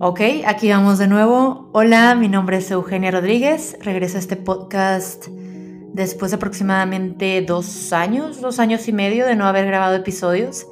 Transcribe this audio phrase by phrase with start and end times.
[0.00, 1.68] Ok, aquí vamos de nuevo.
[1.72, 3.76] Hola, mi nombre es Eugenia Rodríguez.
[3.80, 5.28] Regreso a este podcast
[5.92, 10.66] después de aproximadamente dos años, dos años y medio de no haber grabado episodios.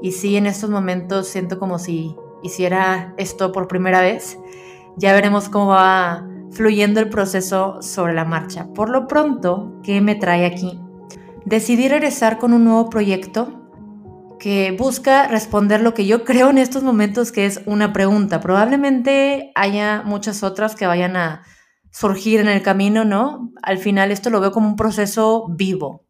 [0.00, 2.14] Y sí, en estos momentos siento como si
[2.44, 4.38] hiciera esto por primera vez.
[4.96, 8.68] Ya veremos cómo va fluyendo el proceso sobre la marcha.
[8.74, 10.78] Por lo pronto, ¿qué me trae aquí?
[11.44, 13.61] Decidí regresar con un nuevo proyecto
[14.42, 18.40] que busca responder lo que yo creo en estos momentos que es una pregunta.
[18.40, 21.44] Probablemente haya muchas otras que vayan a
[21.92, 23.52] surgir en el camino, ¿no?
[23.62, 26.06] Al final esto lo veo como un proceso vivo,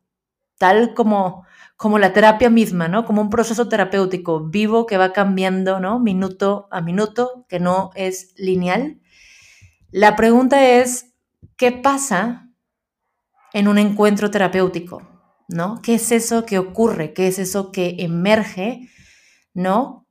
[0.59, 1.45] tal como
[1.77, 3.05] como la terapia misma, ¿no?
[3.05, 5.99] Como un proceso terapéutico vivo que va cambiando, ¿no?
[5.99, 9.01] Minuto a minuto, que no es lineal.
[9.91, 11.13] La pregunta es,
[11.57, 12.49] ¿qué pasa
[13.53, 15.12] en un encuentro terapéutico?
[15.49, 15.81] ¿No?
[15.83, 17.13] ¿Qué es eso que ocurre?
[17.13, 18.89] ¿Qué es eso que emerge,
[19.55, 20.07] ¿no?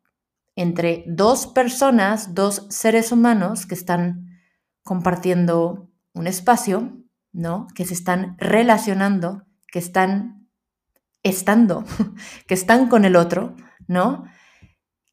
[0.56, 4.28] Entre dos personas, dos seres humanos que están
[4.84, 6.98] compartiendo un espacio,
[7.32, 7.68] ¿no?
[7.76, 10.50] Que se están relacionando, que están
[11.24, 11.86] estando,
[12.48, 13.56] que están con el otro,
[13.88, 14.26] ¿no?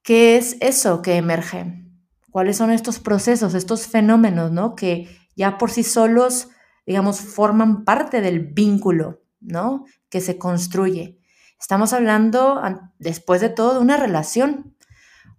[0.02, 1.84] ¿Qué es eso que emerge?
[2.30, 4.74] ¿Cuáles son estos procesos, estos fenómenos, ¿no?
[4.74, 6.48] Que ya por sí solos,
[6.86, 9.84] digamos, forman parte del vínculo, ¿no?
[10.08, 11.18] Que se construye.
[11.60, 12.62] Estamos hablando,
[12.98, 14.76] después de todo, de una relación,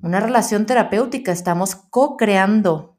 [0.02, 1.32] una relación terapéutica.
[1.32, 2.98] Estamos co-creando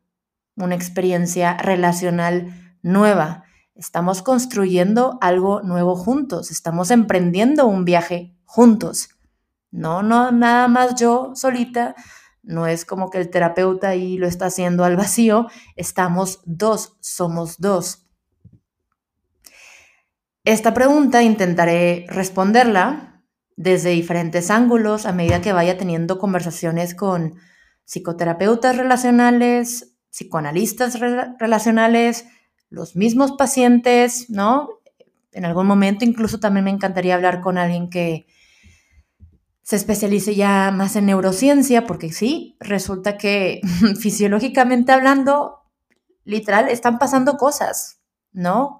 [0.56, 3.44] una experiencia relacional nueva.
[3.74, 6.50] Estamos construyendo algo nuevo juntos.
[6.50, 9.10] Estamos emprendiendo un viaje juntos.
[9.70, 11.94] No, no, nada más yo solita.
[12.42, 15.46] No es como que el terapeuta ahí lo está haciendo al vacío.
[15.76, 18.06] Estamos dos, somos dos.
[20.44, 23.22] Esta pregunta intentaré responderla
[23.56, 27.34] desde diferentes ángulos a medida que vaya teniendo conversaciones con
[27.84, 30.98] psicoterapeutas relacionales, psicoanalistas
[31.38, 32.24] relacionales,
[32.70, 34.70] los mismos pacientes, ¿no?
[35.32, 38.26] En algún momento incluso también me encantaría hablar con alguien que
[39.62, 43.60] se especialice ya más en neurociencia, porque sí, resulta que
[44.00, 45.58] fisiológicamente hablando,
[46.24, 48.00] literal, están pasando cosas,
[48.32, 48.79] ¿no?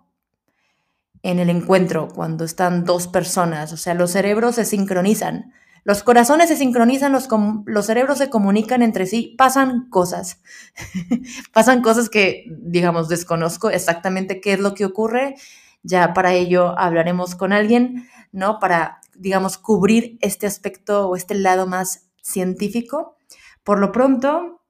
[1.23, 5.53] En el encuentro cuando están dos personas, o sea, los cerebros se sincronizan,
[5.85, 7.29] los corazones se sincronizan, los,
[7.67, 10.41] los cerebros se comunican entre sí, pasan cosas,
[11.53, 15.37] pasan cosas que, digamos, desconozco exactamente qué es lo que ocurre,
[15.83, 18.59] ya para ello hablaremos con alguien, ¿no?
[18.59, 23.17] Para, digamos, cubrir este aspecto o este lado más científico.
[23.65, 24.61] Por lo pronto,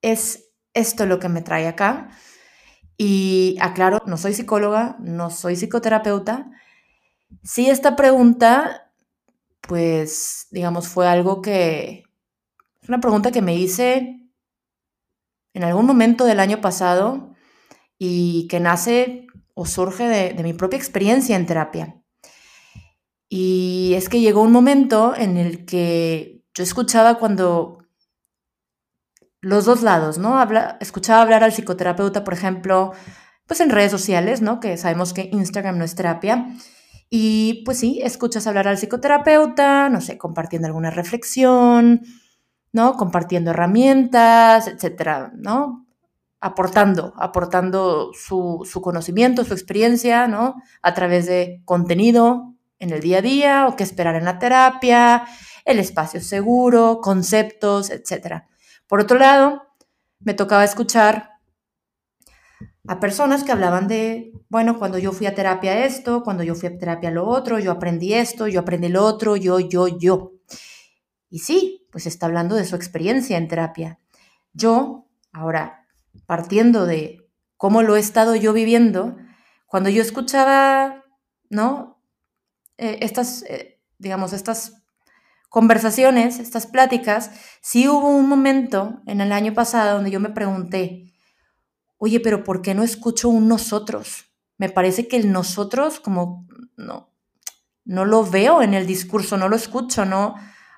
[0.00, 2.10] es esto lo que me trae acá.
[2.96, 6.50] Y aclaro, no soy psicóloga, no soy psicoterapeuta.
[7.42, 8.92] Sí, esta pregunta,
[9.60, 12.04] pues, digamos, fue algo que,
[12.82, 14.20] es una pregunta que me hice
[15.54, 17.34] en algún momento del año pasado
[17.98, 22.02] y que nace o surge de, de mi propia experiencia en terapia.
[23.28, 27.81] Y es que llegó un momento en el que yo escuchaba cuando
[29.42, 30.38] los dos lados, ¿no?
[30.38, 32.92] Habla, escuchaba hablar al psicoterapeuta, por ejemplo,
[33.46, 34.60] pues en redes sociales, ¿no?
[34.60, 36.46] Que sabemos que Instagram no es terapia.
[37.10, 42.02] Y pues sí, escuchas hablar al psicoterapeuta, no sé, compartiendo alguna reflexión,
[42.72, 42.96] ¿no?
[42.96, 45.86] Compartiendo herramientas, etcétera, ¿no?
[46.40, 50.54] Aportando, aportando su, su conocimiento, su experiencia, ¿no?
[50.82, 55.24] A través de contenido en el día a día o qué esperar en la terapia,
[55.64, 58.48] el espacio seguro, conceptos, etcétera.
[58.92, 59.62] Por otro lado,
[60.20, 61.40] me tocaba escuchar
[62.86, 66.68] a personas que hablaban de, bueno, cuando yo fui a terapia esto, cuando yo fui
[66.68, 70.32] a terapia lo otro, yo aprendí esto, yo aprendí lo otro, yo, yo, yo.
[71.30, 73.98] Y sí, pues está hablando de su experiencia en terapia.
[74.52, 75.86] Yo, ahora,
[76.26, 77.26] partiendo de
[77.56, 79.16] cómo lo he estado yo viviendo,
[79.64, 81.02] cuando yo escuchaba,
[81.48, 81.98] ¿no?
[82.76, 84.81] Eh, estas, eh, digamos, estas
[85.52, 87.30] conversaciones, estas pláticas,
[87.60, 91.12] sí hubo un momento en el año pasado donde yo me pregunté,
[91.98, 94.32] oye, pero ¿por qué no escucho un nosotros?
[94.56, 96.46] Me parece que el nosotros como
[96.78, 97.12] no,
[97.84, 100.36] no lo veo en el discurso, no lo escucho, no,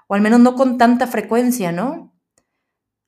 [0.09, 2.13] o al menos no con tanta frecuencia, ¿no?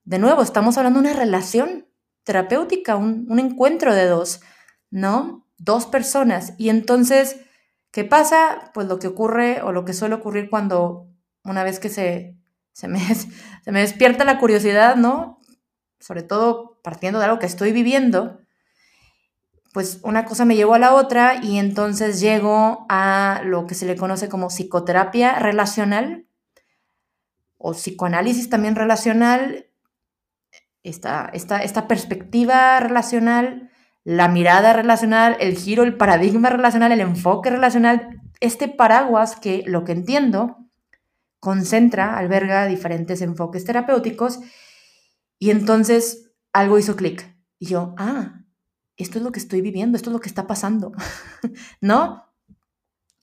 [0.04, 1.88] De nuevo, estamos hablando de una relación
[2.22, 4.40] terapéutica, un, un encuentro de dos,
[4.92, 5.48] ¿no?
[5.58, 6.54] Dos personas.
[6.58, 7.40] Y entonces,
[7.90, 8.70] ¿qué pasa?
[8.72, 11.05] Pues lo que ocurre o lo que suele ocurrir cuando
[11.46, 12.36] una vez que se,
[12.72, 13.00] se, me,
[13.64, 15.40] se me despierta la curiosidad, ¿no?
[15.98, 18.38] Sobre todo partiendo de algo que estoy viviendo,
[19.72, 23.84] pues una cosa me llevó a la otra y entonces llego a lo que se
[23.84, 26.26] le conoce como psicoterapia relacional
[27.58, 29.66] o psicoanálisis también relacional
[30.82, 33.70] esta, esta, esta perspectiva relacional,
[34.04, 39.84] la mirada relacional, el giro, el paradigma relacional, el enfoque relacional, este paraguas que lo
[39.84, 40.65] que entiendo
[41.40, 44.40] concentra, alberga diferentes enfoques terapéuticos
[45.38, 47.36] y entonces algo hizo clic.
[47.58, 48.42] Y yo, ah,
[48.96, 50.92] esto es lo que estoy viviendo, esto es lo que está pasando,
[51.80, 52.24] ¿no?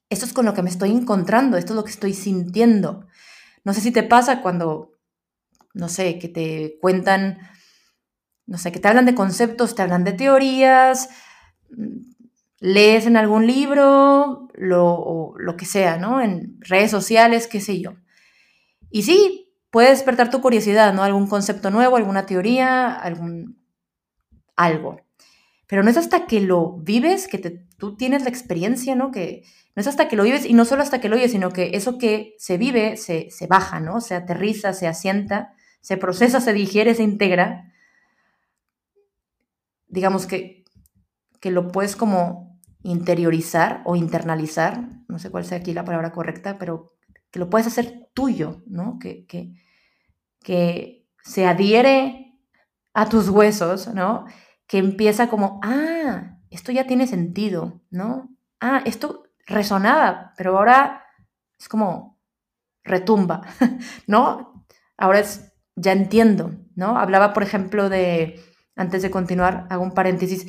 [0.10, 3.08] Esto es con lo que me estoy encontrando, esto es lo que estoy sintiendo.
[3.64, 5.00] No sé si te pasa cuando,
[5.74, 7.40] no sé, que te cuentan,
[8.46, 11.10] no sé, que te hablan de conceptos, te hablan de teorías,
[12.60, 16.22] lees en algún libro, lo, lo que sea, ¿no?
[16.22, 17.96] En redes sociales, qué sé yo.
[18.94, 21.02] Y sí, puede despertar tu curiosidad, ¿no?
[21.02, 23.58] Algún concepto nuevo, alguna teoría, algún
[24.56, 25.02] algo.
[25.66, 27.40] Pero no es hasta que lo vives que
[27.80, 29.10] tú tienes la experiencia, ¿no?
[29.10, 29.46] Que
[29.76, 31.72] no es hasta que lo vives y no solo hasta que lo vives, sino que
[31.74, 34.00] eso que se vive se, se baja, ¿no?
[34.00, 37.74] Se aterriza, se asienta, se procesa, se digiere, se integra.
[39.88, 40.66] Digamos que,
[41.40, 46.60] que lo puedes como interiorizar o internalizar, no sé cuál sea aquí la palabra correcta,
[46.60, 46.94] pero
[47.34, 49.00] que lo puedes hacer tuyo, ¿no?
[49.00, 49.56] Que, que,
[50.40, 52.38] que se adhiere
[52.94, 54.26] a tus huesos, ¿no?
[54.68, 58.30] Que empieza como, ah, esto ya tiene sentido, ¿no?
[58.62, 61.06] Ah, esto resonaba, pero ahora
[61.60, 62.20] es como
[62.84, 63.42] retumba,
[64.08, 64.64] ¿no?
[64.96, 67.00] Ahora es, ya entiendo, ¿no?
[67.00, 68.40] Hablaba, por ejemplo, de,
[68.76, 70.46] antes de continuar, hago un paréntesis,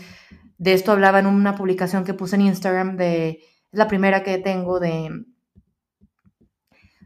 [0.59, 3.43] de esto hablaba en una publicación que puse en Instagram de,
[3.73, 5.25] es la primera que tengo de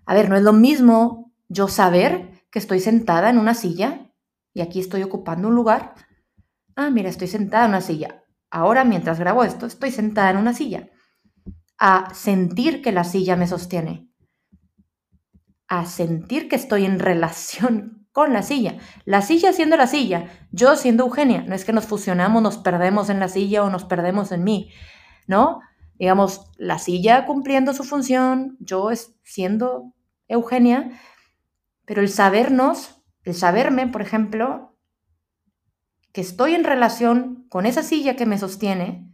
[0.09, 4.11] a ver, no es lo mismo yo saber que estoy sentada en una silla
[4.55, 5.95] y aquí estoy ocupando un lugar.
[6.77, 8.25] Ah, mira, estoy sentada en una silla.
[8.51, 10.89] Ahora, mientras grabo esto, estoy sentada en una silla.
[11.79, 14.09] A sentir que la silla me sostiene.
[15.69, 18.79] A sentir que estoy en relación con la silla.
[19.05, 21.43] La silla siendo la silla, yo siendo Eugenia.
[21.43, 24.73] No es que nos fusionamos, nos perdemos en la silla o nos perdemos en mí,
[25.27, 25.61] ¿no?
[25.99, 28.89] Digamos, la silla cumpliendo su función, yo
[29.23, 29.93] siendo
[30.29, 31.01] Eugenia,
[31.85, 34.79] pero el sabernos, el saberme, por ejemplo,
[36.13, 39.11] que estoy en relación con esa silla que me sostiene,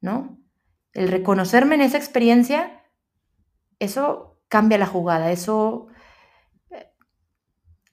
[0.00, 0.38] ¿no?
[0.92, 2.82] El reconocerme en esa experiencia,
[3.78, 5.88] eso cambia la jugada, eso
[6.70, 6.92] eh,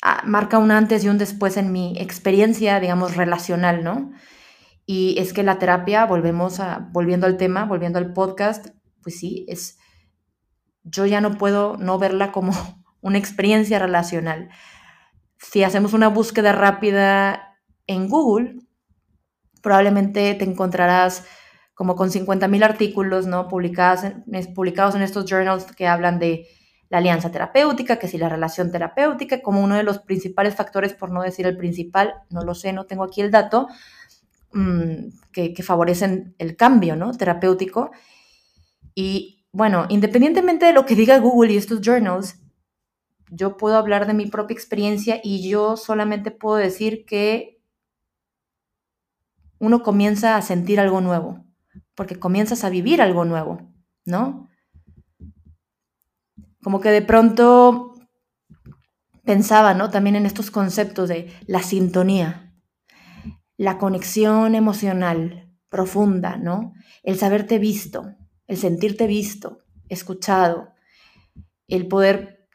[0.01, 4.11] ah, marca un antes y un después en mi experiencia, digamos, relacional, ¿no?
[4.85, 8.67] Y es que la terapia, volvemos a, volviendo al tema, volviendo al podcast,
[9.01, 9.79] pues sí, es,
[10.83, 12.53] yo ya no puedo no verla como
[13.01, 14.49] una experiencia relacional.
[15.37, 17.57] Si hacemos una búsqueda rápida
[17.87, 18.57] en Google,
[19.61, 21.25] probablemente te encontrarás
[21.73, 23.47] como con 50.000 artículos ¿no?
[23.47, 26.47] publicados, en, publicados en estos journals que hablan de
[26.89, 31.09] la alianza terapéutica, que si la relación terapéutica, como uno de los principales factores, por
[31.09, 33.67] no decir el principal, no lo sé, no tengo aquí el dato,
[34.51, 37.13] mm, que, que, favorecen el cambio ¿no?
[37.13, 37.91] terapéutico.
[38.93, 42.39] Y bueno, independientemente de lo que diga Google y estos journals,
[43.29, 47.61] yo puedo hablar de mi propia experiencia y yo solamente puedo decir que
[49.59, 51.45] uno comienza a sentir algo nuevo,
[51.95, 53.71] porque comienzas a vivir algo nuevo,
[54.05, 54.49] ¿no?
[56.63, 57.93] Como que de pronto
[59.23, 59.89] pensaba, ¿no?
[59.89, 62.53] También en estos conceptos de la sintonía,
[63.55, 66.73] la conexión emocional profunda, ¿no?
[67.03, 68.15] El saberte visto,
[68.51, 70.73] el sentirte visto, escuchado,
[71.69, 72.49] el poder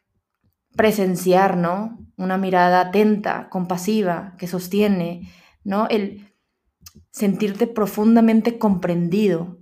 [0.76, 2.06] presenciar, ¿no?
[2.18, 5.32] Una mirada atenta, compasiva, que sostiene,
[5.64, 5.88] ¿no?
[5.88, 6.34] El
[7.10, 9.56] sentirte profundamente comprendido.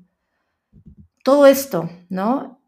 [1.23, 2.61] Todo esto, ¿no?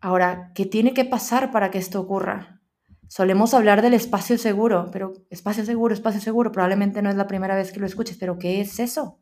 [0.00, 2.60] Ahora, ¿qué tiene que pasar para que esto ocurra?
[3.08, 7.56] Solemos hablar del espacio seguro, pero espacio seguro, espacio seguro, probablemente no es la primera
[7.56, 9.19] vez que lo escuches, pero ¿qué es eso?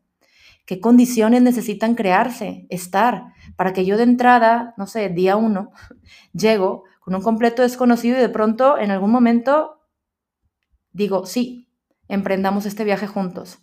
[0.69, 5.71] ¿Qué condiciones necesitan crearse, estar, para que yo de entrada, no sé, día uno,
[6.31, 9.81] llego con un completo desconocido y de pronto en algún momento
[10.91, 11.73] digo, sí,
[12.07, 13.57] emprendamos este viaje juntos.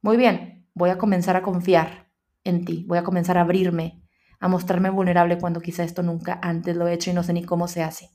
[0.00, 2.12] Muy bien, voy a comenzar a confiar
[2.44, 4.04] en ti, voy a comenzar a abrirme,
[4.38, 7.42] a mostrarme vulnerable cuando quizá esto nunca antes lo he hecho y no sé ni
[7.42, 8.10] cómo se hace.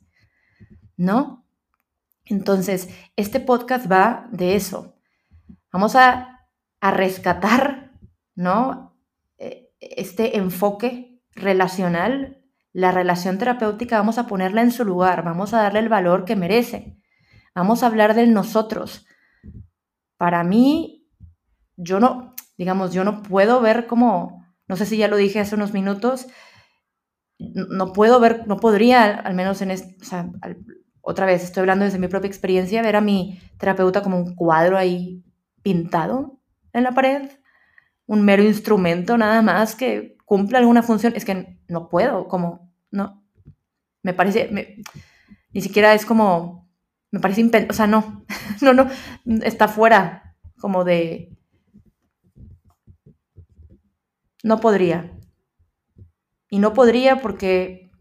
[0.96, 1.46] ¿No?
[2.24, 2.88] Entonces,
[3.18, 4.96] este podcast va de eso.
[5.74, 6.48] Vamos a,
[6.80, 7.77] a rescatar
[8.38, 8.96] ¿no?
[9.38, 12.42] E, este enfoque relacional,
[12.72, 16.38] la relación terapéutica, vamos a ponerla en su lugar, vamos a darle el valor que
[16.38, 16.98] merece,
[17.54, 19.06] vamos a hablar del nosotros.
[20.18, 21.10] Para mí,
[21.76, 25.56] yo no, digamos, yo no puedo ver como, no sé si ya lo dije hace
[25.56, 26.28] unos minutos,
[27.40, 29.98] no puedo ver, no podría, al menos en este,
[31.02, 34.78] otra vez, estoy hablando desde mi propia experiencia, ver a mi terapeuta como un cuadro
[34.78, 35.24] ahí
[35.64, 36.40] pintado
[36.74, 37.30] en la pared,
[38.08, 43.24] un mero instrumento nada más que cumple alguna función, es que no puedo, como, no,
[44.02, 44.84] me parece,
[45.54, 46.70] ni siquiera es como,
[47.12, 48.26] me parece o sea, no,
[48.62, 48.90] no, no,
[49.44, 51.38] está fuera como de,
[54.44, 55.14] no podría.
[56.50, 57.92] Y no podría porque,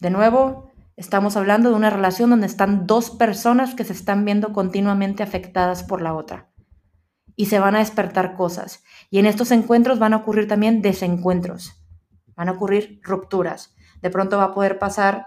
[0.00, 4.52] de nuevo, estamos hablando de una relación donde están dos personas que se están viendo
[4.52, 6.53] continuamente afectadas por la otra.
[7.36, 8.82] Y se van a despertar cosas.
[9.10, 11.84] Y en estos encuentros van a ocurrir también desencuentros.
[12.36, 13.74] Van a ocurrir rupturas.
[14.02, 15.26] De pronto va a poder pasar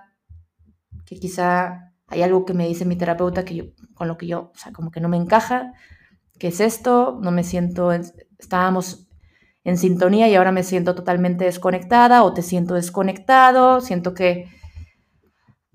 [1.06, 4.52] que quizá hay algo que me dice mi terapeuta que yo, con lo que yo,
[4.54, 5.74] o sea, como que no me encaja.
[6.40, 7.20] ¿Qué es esto?
[7.22, 9.08] No me siento, estábamos
[9.64, 14.50] en sintonía y ahora me siento totalmente desconectada o te siento desconectado, siento que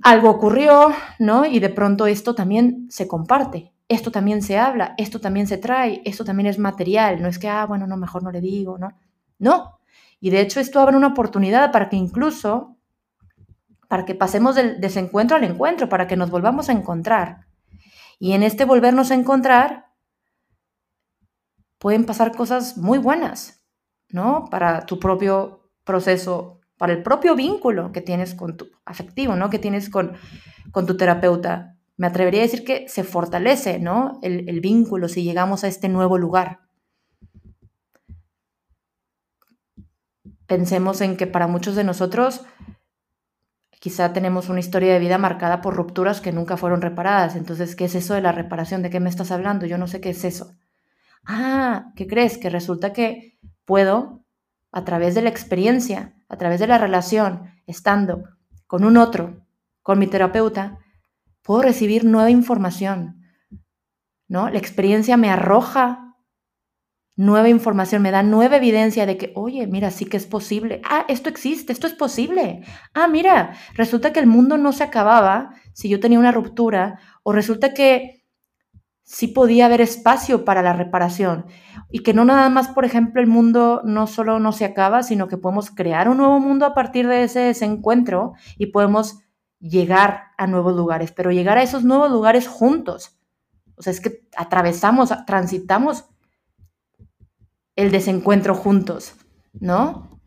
[0.03, 1.45] algo ocurrió, ¿no?
[1.45, 6.03] Y de pronto esto también se comparte, esto también se habla, esto también se trae,
[6.05, 8.97] esto también es material, no es que, ah, bueno, no, mejor no le digo, ¿no?
[9.39, 9.79] No.
[10.21, 12.77] Y de hecho esto abre una oportunidad para que incluso,
[13.89, 17.47] para que pasemos del desencuentro al encuentro, para que nos volvamos a encontrar.
[18.19, 19.93] Y en este volvernos a encontrar,
[21.79, 23.65] pueden pasar cosas muy buenas,
[24.09, 24.45] ¿no?
[24.49, 29.51] Para tu propio proceso, para el propio vínculo que tienes con tu afectivo, ¿no?
[29.51, 30.13] Que tienes con,
[30.71, 31.72] con tu terapeuta.
[31.97, 34.19] Me atrevería a decir que se fortalece, ¿no?
[34.23, 36.61] El, el vínculo si llegamos a este nuevo lugar.
[40.47, 42.43] Pensemos en que para muchos de nosotros
[43.83, 47.35] quizá tenemos una historia de vida marcada por rupturas que nunca fueron reparadas.
[47.35, 48.81] Entonces, ¿qué es eso de la reparación?
[48.81, 49.67] ¿De qué me estás hablando?
[49.67, 50.55] Yo no sé qué es eso.
[51.25, 52.39] Ah, ¿qué crees?
[52.39, 54.25] Que resulta que puedo,
[54.71, 58.23] a través de la experiencia, a través de la relación, estando
[58.69, 59.45] con un otro,
[59.83, 60.79] con mi terapeuta,
[61.43, 63.21] puedo recibir nueva información,
[64.29, 64.49] ¿no?
[64.49, 66.03] La experiencia me arroja
[67.15, 70.81] nueva información, me da nueva evidencia de que, oye, mira, sí que es posible.
[70.85, 72.63] Ah, esto existe, esto es posible.
[72.95, 77.33] Ah, mira, resulta que el mundo no se acababa si yo tenía una ruptura, o
[77.33, 78.23] resulta que
[79.05, 81.47] sí podía haber espacio para la reparación
[81.91, 85.29] y que no nada más, por ejemplo, el mundo no solo no se acaba, sino
[85.29, 89.19] que podemos crear un nuevo mundo a partir de ese desencuentro y podemos
[89.63, 93.17] llegar a nuevos lugares, pero llegar a esos nuevos lugares juntos.
[93.77, 96.05] O sea, es que atravesamos, transitamos
[97.77, 99.15] el desencuentro juntos,
[99.53, 100.21] ¿no?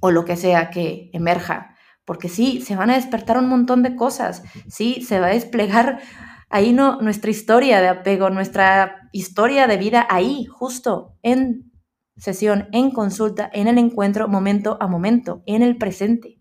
[0.00, 1.76] O lo que sea que emerja.
[2.04, 6.00] Porque sí, se van a despertar un montón de cosas, sí, se va a desplegar
[6.48, 11.70] ahí no, nuestra historia de apego, nuestra historia de vida ahí, justo en
[12.16, 16.38] sesión, en consulta, en el encuentro, momento a momento, en el presente,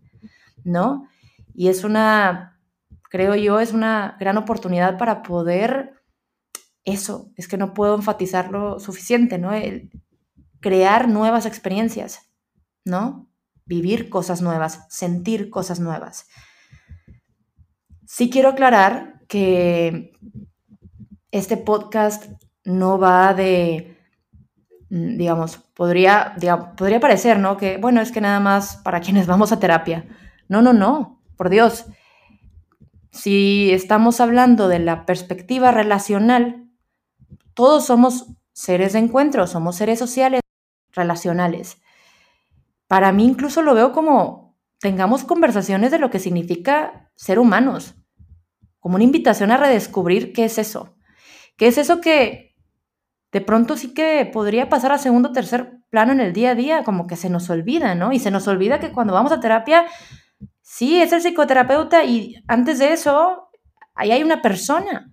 [0.63, 1.07] ¿no?
[1.59, 2.61] Y es una,
[3.09, 6.03] creo yo, es una gran oportunidad para poder,
[6.83, 9.49] eso, es que no puedo enfatizarlo suficiente, ¿no?
[10.59, 12.29] Crear nuevas experiencias,
[12.85, 13.27] ¿no?
[13.65, 16.27] Vivir cosas nuevas, sentir cosas nuevas.
[18.05, 20.11] Sí quiero aclarar que
[21.31, 22.27] este podcast
[22.65, 23.97] no va de,
[24.91, 26.35] mm, digamos, podría,
[26.77, 27.57] podría parecer, ¿no?
[27.57, 30.05] Que, bueno, es que nada más para quienes vamos a terapia.
[30.49, 31.85] No, no, no, por Dios.
[33.11, 36.67] Si estamos hablando de la perspectiva relacional,
[37.53, 40.41] todos somos seres de encuentro, somos seres sociales,
[40.91, 41.81] relacionales.
[42.87, 47.95] Para mí incluso lo veo como tengamos conversaciones de lo que significa ser humanos,
[48.79, 50.95] como una invitación a redescubrir qué es eso.
[51.57, 52.55] ¿Qué es eso que
[53.31, 56.55] de pronto sí que podría pasar a segundo o tercer plano en el día a
[56.55, 56.83] día?
[56.83, 58.13] Como que se nos olvida, ¿no?
[58.13, 59.85] Y se nos olvida que cuando vamos a terapia,
[60.77, 63.49] sí, es el psicoterapeuta y antes de eso,
[63.95, 65.11] ahí hay una persona.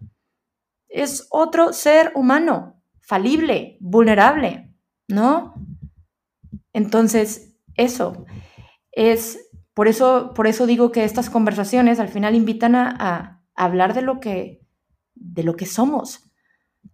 [0.88, 4.74] Es otro ser humano, falible, vulnerable,
[5.08, 5.54] ¿no?
[6.74, 8.26] Entonces, eso
[8.92, 9.38] es,
[9.72, 14.20] por eso, por eso digo que estas conversaciones al final invitan a hablar de lo
[14.20, 14.60] que,
[15.14, 16.30] de lo que somos,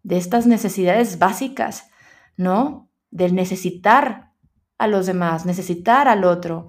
[0.04, 1.90] de estas necesidades básicas,
[2.36, 2.88] ¿no?
[3.10, 4.30] Del necesitar
[4.78, 6.68] a los demás, necesitar al otro,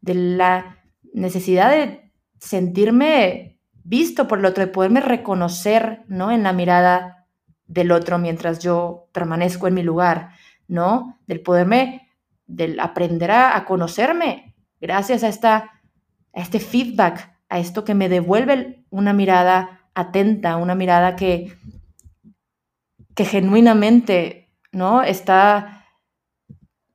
[0.00, 0.81] de la
[1.12, 6.30] necesidad de sentirme visto por el otro, de poderme reconocer, ¿no?
[6.30, 7.26] En la mirada
[7.66, 10.30] del otro mientras yo permanezco en mi lugar,
[10.68, 11.18] ¿no?
[11.26, 12.10] Del poderme,
[12.46, 15.82] del aprender a, a conocerme gracias a, esta,
[16.34, 21.54] a este feedback a esto que me devuelve una mirada atenta, una mirada que,
[23.14, 25.02] que genuinamente ¿no?
[25.02, 25.84] está,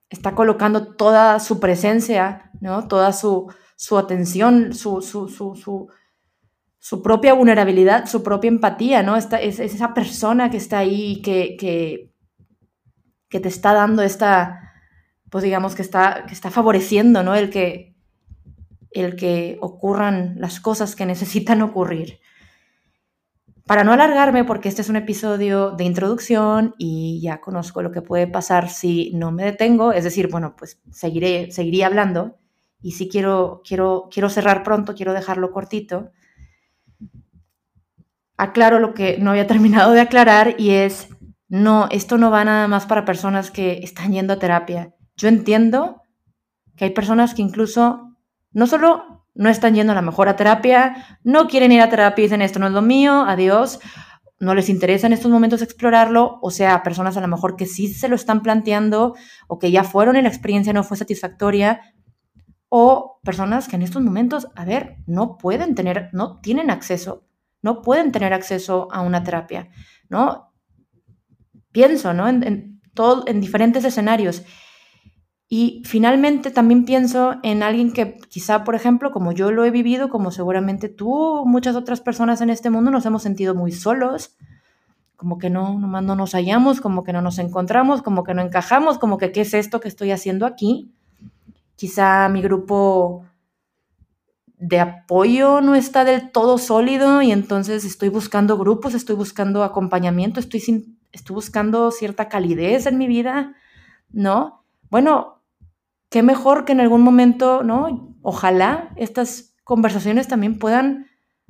[0.10, 2.88] está colocando toda su presencia, ¿no?
[2.88, 5.30] toda su, su atención, su, su,
[6.80, 9.18] su propia vulnerabilidad, su propia empatía, ¿no?
[9.18, 12.12] Esta, es, esa persona que está ahí, que, que,
[13.30, 14.74] que, te está dando esta,
[15.30, 17.36] pues digamos que está, que está favoreciendo, ¿no?
[17.36, 17.96] El que,
[18.92, 22.20] el que ocurran las cosas que necesitan ocurrir.
[23.66, 28.02] Para no alargarme, porque este es un episodio de introducción y ya conozco lo que
[28.02, 32.38] puede pasar si no me detengo, es decir, bueno, pues seguiré, seguiré hablando
[32.82, 36.12] y si quiero, quiero, quiero cerrar pronto, quiero dejarlo cortito.
[38.38, 41.10] Aclaro lo que no había terminado de aclarar y es,
[41.50, 44.94] no, esto no va nada más para personas que están yendo a terapia.
[45.16, 46.02] Yo entiendo
[46.76, 48.16] que hay personas que incluso
[48.52, 52.24] no solo no están yendo a la mejor a terapia, no quieren ir a terapia
[52.24, 53.80] y dicen esto no es lo mío, adiós,
[54.40, 57.88] no les interesa en estos momentos explorarlo, o sea, personas a lo mejor que sí
[57.88, 59.16] se lo están planteando
[59.48, 61.82] o que ya fueron y la experiencia no fue satisfactoria,
[62.70, 67.26] o personas que en estos momentos, a ver, no pueden tener, no tienen acceso,
[67.62, 69.70] no pueden tener acceso a una terapia,
[70.10, 70.54] ¿no?
[71.72, 72.28] Pienso, ¿no?
[72.28, 74.44] En, todo, en diferentes escenarios.
[75.50, 80.10] Y finalmente también pienso en alguien que quizá, por ejemplo, como yo lo he vivido,
[80.10, 84.36] como seguramente tú, muchas otras personas en este mundo nos hemos sentido muy solos,
[85.16, 88.42] como que no, nomás no nos hallamos, como que no nos encontramos, como que no
[88.42, 90.94] encajamos, como que qué es esto que estoy haciendo aquí.
[91.78, 93.24] Quizá mi grupo
[94.58, 100.40] de apoyo no está del todo sólido y entonces estoy buscando grupos, estoy buscando acompañamiento,
[100.40, 103.54] estoy, sin, estoy buscando cierta calidez en mi vida,
[104.10, 104.66] ¿no?
[104.90, 105.44] Bueno,
[106.10, 108.16] qué mejor que en algún momento, ¿no?
[108.24, 111.06] Ojalá estas conversaciones también puedan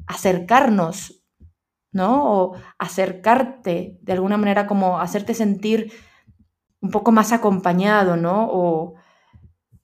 [0.06, 1.24] acercarnos,
[1.94, 2.30] ¿no?
[2.30, 5.94] O acercarte de alguna manera, como hacerte sentir
[6.82, 8.96] un poco más acompañado, ¿no?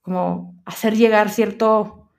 [0.04, 2.10] Como hacer llegar cierto,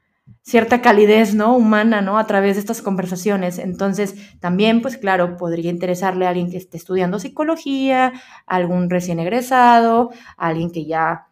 [0.43, 1.57] cierta calidez, ¿no?
[1.57, 2.19] Humana, ¿no?
[2.19, 3.59] A través de estas conversaciones.
[3.59, 8.13] Entonces, también, pues claro, podría interesarle a alguien que esté estudiando psicología,
[8.47, 11.29] algún recién egresado, alguien que ya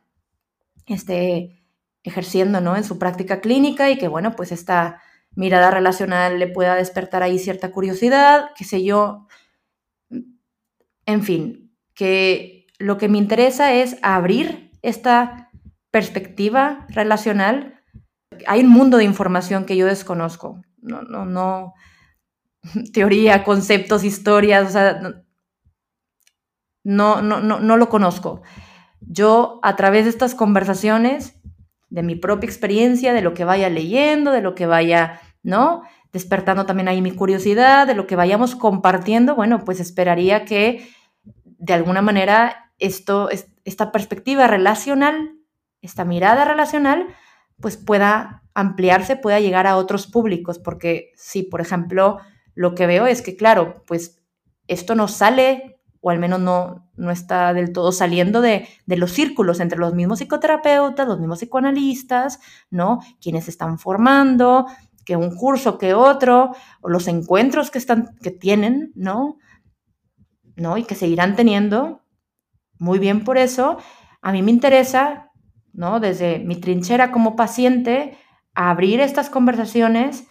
[0.86, 1.58] esté
[2.04, 2.76] ejerciendo ¿no?
[2.76, 5.00] en su práctica clínica y que, bueno, pues esta
[5.34, 9.26] mirada relacional le pueda despertar ahí cierta curiosidad, qué sé yo.
[11.06, 15.50] En fin, que lo que me interesa es abrir esta
[15.92, 17.80] perspectiva relacional.
[18.48, 20.60] Hay un mundo de información que yo desconozco.
[20.78, 21.74] No, no, no.
[22.92, 25.00] Teoría, conceptos, historias, o sea,
[26.82, 28.42] no, no, no, no lo conozco
[29.06, 31.40] yo a través de estas conversaciones,
[31.90, 35.82] de mi propia experiencia, de lo que vaya leyendo, de lo que vaya, ¿no?
[36.12, 40.88] Despertando también ahí mi curiosidad, de lo que vayamos compartiendo, bueno, pues esperaría que
[41.44, 43.28] de alguna manera esto,
[43.64, 45.36] esta perspectiva relacional,
[45.82, 47.06] esta mirada relacional,
[47.60, 52.18] pues pueda ampliarse, pueda llegar a otros públicos, porque si, por ejemplo,
[52.54, 54.22] lo que veo es que, claro, pues
[54.66, 59.60] esto no sale o al menos no, no está del todo saliendo de, los círculos
[59.60, 62.40] entre los mismos psicoterapeutas, los mismos psicoanalistas,
[62.70, 62.98] ¿no?
[63.20, 64.66] Quienes están formando,
[65.04, 69.38] que un curso que otro, o los encuentros que, están, que tienen, ¿no?
[70.56, 70.76] ¿no?
[70.76, 72.02] Y que seguirán teniendo.
[72.78, 73.78] Muy bien por eso.
[74.20, 75.30] A mí me interesa,
[75.72, 76.00] ¿no?
[76.00, 78.18] Desde mi trinchera como paciente,
[78.54, 80.26] abrir estas conversaciones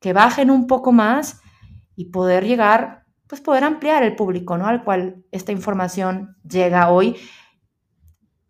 [0.00, 1.40] que bajen un poco más
[1.96, 4.66] y poder llegar pues poder ampliar el público, ¿no?
[4.66, 7.16] Al cual esta información llega hoy.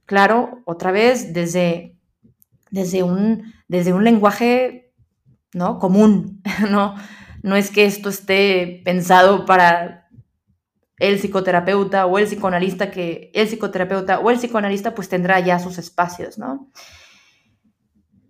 [0.04, 1.96] Claro, otra vez desde,
[2.70, 4.92] desde, un, desde un lenguaje,
[5.52, 5.78] ¿no?
[5.78, 6.96] Común, ¿no?
[7.42, 10.03] No es que esto esté pensado para
[10.98, 15.78] el psicoterapeuta o el psicoanalista, que el psicoterapeuta o el psicoanalista pues tendrá ya sus
[15.78, 16.70] espacios, ¿no?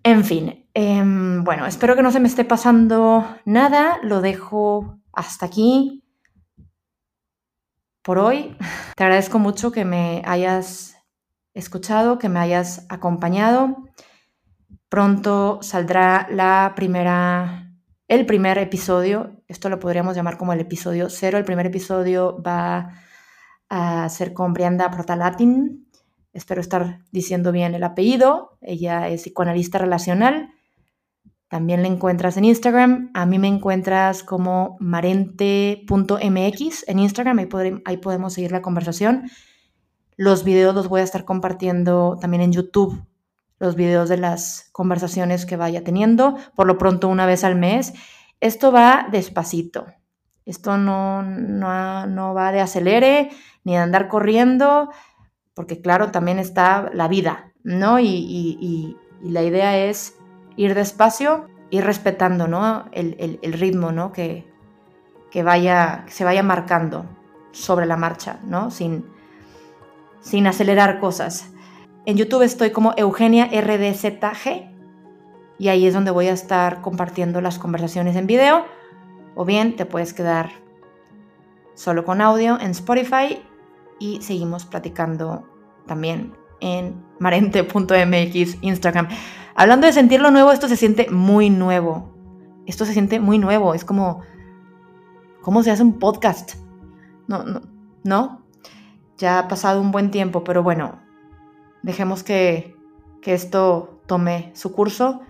[0.03, 5.47] En fin, em, bueno, espero que no se me esté pasando nada, lo dejo hasta
[5.47, 6.05] aquí
[8.03, 8.57] por hoy.
[8.97, 10.97] Te agradezco mucho que me hayas
[11.55, 13.77] escuchado, que me hayas acompañado.
[14.91, 17.73] Pronto saldrá la primera,
[18.07, 19.34] el primer episodio.
[19.55, 21.39] Esto lo podríamos llamar como el episodio cero.
[21.39, 22.91] El primer episodio va
[23.69, 25.87] a ser con Brianda Protalatin.
[26.33, 28.59] Espero estar diciendo bien el apellido.
[28.61, 30.51] Ella es psicoanalista relacional
[31.55, 33.13] también la encuentras en Instagram.
[33.15, 36.09] A mí me encuentras como marente.mx
[36.89, 37.39] en Instagram.
[37.39, 37.49] Ahí,
[37.85, 39.31] ahí podemos seguir la conversación.
[40.17, 43.07] Los videos los voy a estar compartiendo también en YouTube.
[43.61, 46.37] Los videos de las conversaciones que vaya teniendo.
[46.57, 47.93] Por lo pronto, una vez al mes.
[48.41, 49.87] Esto va despacito.
[50.45, 53.31] Esto no, no, va de acelere
[53.65, 54.91] ni de andar corriendo,
[55.55, 57.99] porque claro, también está la vida, ¿no?
[57.99, 60.19] y, y la idea es
[60.57, 62.85] ir despacio ir respetando, ¿no?
[62.93, 64.13] El, ritmo, ¿no?
[64.13, 64.47] Que,
[65.31, 67.07] que, vaya, se vaya marcando
[67.53, 68.71] sobre la marcha, ¿no?
[68.71, 69.05] Sin,
[70.21, 71.51] sin acelerar cosas.
[72.07, 74.74] En YouTube estoy como Eugenia RDZG
[75.59, 78.65] y ahí es donde voy a estar compartiendo las conversaciones en video
[79.35, 80.51] o bien te puedes quedar
[81.75, 83.43] solo con audio en Spotify
[83.99, 85.47] y seguimos platicando
[85.87, 89.09] también en marente.mx Instagram.
[89.55, 92.13] Hablando de sentirlo nuevo, esto se siente muy nuevo.
[92.67, 93.75] Esto se siente muy nuevo.
[93.75, 94.23] Es como,
[95.43, 96.55] ¿cómo se hace un podcast?
[97.29, 97.61] No, no,
[98.03, 98.43] no.
[99.19, 101.01] Ya ha pasado un buen tiempo, pero bueno,
[101.83, 102.77] dejemos que,
[103.21, 105.21] que esto tome su curso.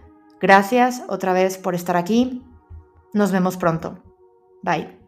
[0.45, 2.43] Gracias otra vez por estar aquí.
[3.15, 4.03] Nos vemos pronto.
[4.63, 5.04] Bye.